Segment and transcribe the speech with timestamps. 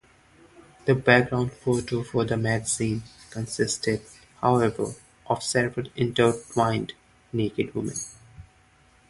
[0.85, 4.01] The background photo for the 'magazine' consisted,
[4.41, 4.95] however,
[5.27, 6.93] of several intertwined
[7.31, 7.97] naked women.